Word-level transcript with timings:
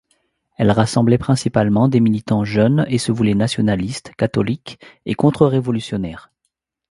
Elle 0.57 0.71
rassemblait 0.71 1.19
principalement 1.19 1.87
des 1.87 1.99
militants 1.99 2.43
jeunes 2.43 2.85
et 2.89 2.97
se 2.97 3.11
voulait 3.11 3.35
nationaliste, 3.35 4.11
catholique 4.17 4.81
et 5.05 5.13
contre-révolutionnaire. 5.13 6.31